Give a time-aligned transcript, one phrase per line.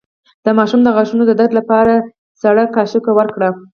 [0.45, 1.93] د ماشوم د غاښونو د درد لپاره
[2.41, 3.51] سړه قاشق ورکړئ